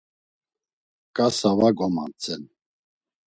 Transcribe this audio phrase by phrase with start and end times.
[1.15, 2.41] Kasa va gomantzen.